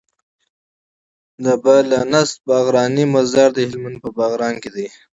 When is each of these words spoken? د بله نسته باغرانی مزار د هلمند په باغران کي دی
د 1.43 1.45
بله 1.63 1.97
نسته 2.11 2.41
باغرانی 2.49 3.05
مزار 3.15 3.49
د 3.53 3.59
هلمند 3.67 3.97
په 4.03 4.09
باغران 4.17 4.55
کي 4.63 4.69
دی 4.75 4.87